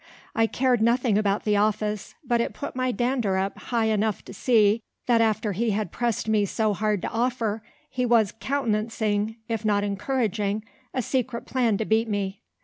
I 0.33 0.47
cared 0.47 0.81
nothing 0.81 1.15
about 1.15 1.43
the 1.43 1.57
office, 1.57 2.15
but 2.25 2.41
it 2.41 2.55
put 2.55 2.75
my 2.75 2.91
dander 2.91 3.37
up 3.37 3.55
high 3.59 3.85
enough 3.85 4.25
to 4.25 4.33
see, 4.33 4.81
that 5.05 5.21
after 5.21 5.51
he 5.51 5.69
had 5.69 5.91
pressed 5.91 6.27
me 6.27 6.43
so 6.45 6.73
hard 6.73 7.03
to 7.03 7.07
offer, 7.11 7.61
he 7.87 8.03
was 8.03 8.33
countenancing, 8.39 9.35
if 9.47 9.63
not 9.63 9.83
encouraging, 9.83 10.65
a 10.91 11.03
secret 11.03 11.45
plan 11.45 11.77
to 11.77 11.85
beat 11.85 12.09
me. 12.09 12.41